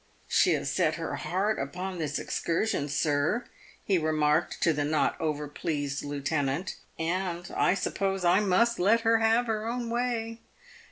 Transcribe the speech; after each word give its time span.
"She 0.27 0.53
has 0.53 0.71
set 0.71 0.95
her 0.95 1.15
heart 1.15 1.59
upon 1.59 1.99
this 1.99 2.17
excursion, 2.17 2.89
sir," 2.89 3.45
he 3.83 3.99
remarked 3.99 4.59
to 4.63 4.73
the 4.73 4.83
not 4.83 5.15
over 5.21 5.47
pleased 5.47 6.03
lieutenant," 6.03 6.75
and 6.97 7.47
I 7.55 7.75
suppose 7.75 8.25
I 8.25 8.39
must 8.39 8.79
let 8.79 9.01
her 9.01 9.19
have 9.19 9.45
her 9.45 9.67
own 9.67 9.91
way. 9.91 10.41